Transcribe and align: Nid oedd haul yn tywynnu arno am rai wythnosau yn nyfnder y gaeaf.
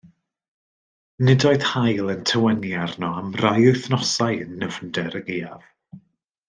Nid 1.25 1.45
oedd 1.49 1.65
haul 1.73 2.09
yn 2.15 2.25
tywynnu 2.31 2.73
arno 2.87 3.11
am 3.21 3.29
rai 3.45 3.55
wythnosau 3.67 4.43
yn 4.47 4.59
nyfnder 4.65 5.19
y 5.21 5.27
gaeaf. 5.31 5.73